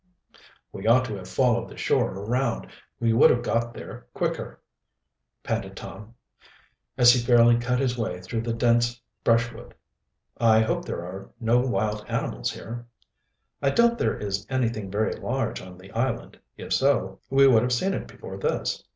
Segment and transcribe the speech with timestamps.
[0.71, 2.65] "We ought to have followed the shore around
[2.99, 4.59] we would have got there quicker,"
[5.43, 6.15] panted Tom,
[6.97, 9.75] as he fairly cut his way through the dense brush wood.
[10.39, 12.87] "I hope there are no wild animals here."
[13.61, 16.39] "I doubt if there is anything very large on the island.
[16.57, 18.83] If so, we would have seen it before this."